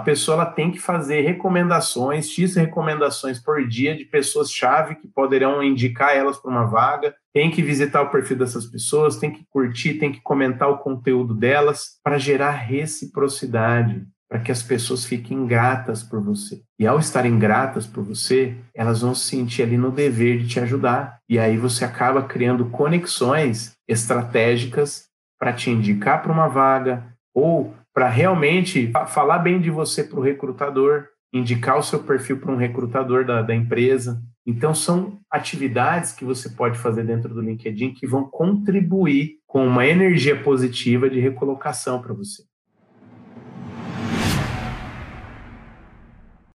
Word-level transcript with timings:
pessoa 0.00 0.36
ela 0.36 0.46
tem 0.46 0.70
que 0.70 0.78
fazer 0.78 1.20
recomendações, 1.22 2.28
X 2.28 2.56
recomendações 2.56 3.38
por 3.38 3.66
dia 3.66 3.96
de 3.96 4.04
pessoas-chave 4.04 4.96
que 4.96 5.08
poderão 5.08 5.62
indicar 5.62 6.16
elas 6.16 6.38
para 6.38 6.50
uma 6.50 6.64
vaga, 6.64 7.14
tem 7.32 7.50
que 7.50 7.62
visitar 7.62 8.02
o 8.02 8.10
perfil 8.10 8.38
dessas 8.38 8.66
pessoas, 8.66 9.16
tem 9.16 9.30
que 9.30 9.44
curtir, 9.48 9.94
tem 9.94 10.12
que 10.12 10.20
comentar 10.20 10.68
o 10.68 10.78
conteúdo 10.78 11.34
delas 11.34 11.98
para 12.02 12.18
gerar 12.18 12.50
reciprocidade 12.50 14.04
para 14.30 14.38
que 14.38 14.52
as 14.52 14.62
pessoas 14.62 15.04
fiquem 15.04 15.44
gratas 15.44 16.04
por 16.04 16.22
você. 16.22 16.62
E 16.78 16.86
ao 16.86 17.00
estarem 17.00 17.36
gratas 17.36 17.84
por 17.84 18.04
você, 18.04 18.56
elas 18.72 19.00
vão 19.00 19.12
se 19.12 19.26
sentir 19.26 19.64
ali 19.64 19.76
no 19.76 19.90
dever 19.90 20.38
de 20.38 20.46
te 20.46 20.60
ajudar. 20.60 21.18
E 21.28 21.36
aí 21.36 21.56
você 21.56 21.84
acaba 21.84 22.22
criando 22.22 22.66
conexões 22.66 23.72
estratégicas 23.88 25.06
para 25.36 25.52
te 25.52 25.68
indicar 25.68 26.22
para 26.22 26.30
uma 26.30 26.46
vaga 26.46 27.10
ou 27.34 27.74
para 27.92 28.08
realmente 28.08 28.90
falar 29.08 29.38
bem 29.38 29.60
de 29.60 29.70
você 29.70 30.04
para 30.04 30.18
o 30.18 30.22
recrutador, 30.22 31.06
indicar 31.32 31.78
o 31.78 31.82
seu 31.82 32.02
perfil 32.02 32.38
para 32.38 32.52
um 32.52 32.56
recrutador 32.56 33.24
da, 33.24 33.42
da 33.42 33.54
empresa. 33.54 34.22
Então, 34.46 34.74
são 34.74 35.18
atividades 35.30 36.12
que 36.12 36.24
você 36.24 36.48
pode 36.50 36.78
fazer 36.78 37.04
dentro 37.04 37.32
do 37.32 37.40
LinkedIn 37.40 37.94
que 37.94 38.06
vão 38.06 38.24
contribuir 38.24 39.38
com 39.46 39.66
uma 39.66 39.86
energia 39.86 40.40
positiva 40.42 41.08
de 41.08 41.20
recolocação 41.20 42.00
para 42.00 42.14
você. 42.14 42.49